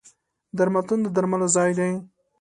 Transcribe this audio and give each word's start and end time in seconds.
درملتون 0.57 0.99
د 1.03 1.07
درملو 1.15 1.47
ځای 1.55 1.71
دی. 1.79 1.91